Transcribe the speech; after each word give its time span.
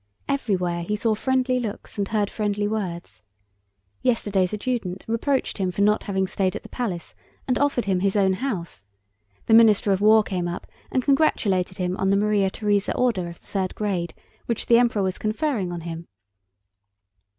Everywhere 0.27 0.81
he 0.81 0.95
saw 0.95 1.13
friendly 1.13 1.59
looks 1.59 1.99
and 1.99 2.07
heard 2.07 2.27
friendly 2.31 2.67
words. 2.67 3.21
Yesterday's 4.01 4.51
adjutant 4.51 5.05
reproached 5.07 5.59
him 5.59 5.69
for 5.69 5.83
not 5.83 6.05
having 6.05 6.25
stayed 6.25 6.55
at 6.55 6.63
the 6.63 6.69
palace, 6.69 7.13
and 7.47 7.59
offered 7.59 7.85
him 7.85 7.99
his 7.99 8.15
own 8.15 8.33
house. 8.33 8.83
The 9.45 9.53
Minister 9.53 9.91
of 9.91 10.01
War 10.01 10.23
came 10.23 10.47
up 10.47 10.65
and 10.89 11.03
congratulated 11.03 11.77
him 11.77 11.95
on 11.97 12.09
the 12.09 12.17
Maria 12.17 12.49
Theresa 12.49 12.95
Order 12.97 13.27
of 13.29 13.39
the 13.41 13.45
third 13.45 13.75
grade, 13.75 14.15
which 14.47 14.65
the 14.65 14.79
Emperor 14.79 15.03
was 15.03 15.19
conferring 15.19 15.71
on 15.71 15.81
him. 15.81 16.07